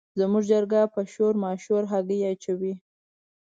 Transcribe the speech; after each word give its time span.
زموږ 0.19 0.43
چرګه 0.49 0.81
په 0.93 1.01
شور 1.13 1.33
ماشور 1.43 1.83
هګۍ 1.91 2.19
اچوي. 2.31 2.73